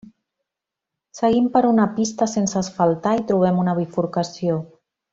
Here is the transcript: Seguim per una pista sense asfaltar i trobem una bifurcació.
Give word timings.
Seguim 1.19 1.49
per 1.57 1.63
una 1.73 1.85
pista 1.99 2.29
sense 2.33 2.57
asfaltar 2.65 3.15
i 3.21 3.25
trobem 3.33 3.63
una 3.67 3.77
bifurcació. 3.85 4.61